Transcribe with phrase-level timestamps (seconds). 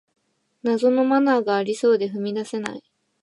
[0.63, 2.83] 謎のマナーがありそうで踏み出せない